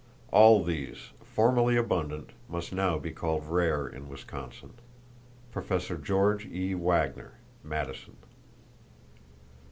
All 0.31 0.63
these, 0.63 1.11
formerly 1.23 1.77
abundant, 1.77 2.31
must 2.49 2.73
now 2.73 2.97
be 2.97 3.11
called 3.11 3.45
rare 3.45 3.85
in 3.87 4.09
Wisconsin.—(Prof. 4.09 6.01
George 6.01 6.47
E. 6.47 6.73
Wagner, 6.73 7.33
Madison.) 7.63 8.17